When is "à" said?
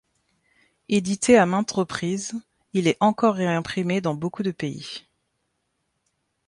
1.37-1.45